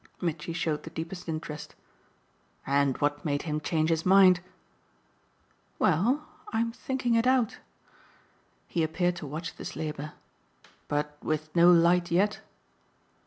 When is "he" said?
8.67-8.81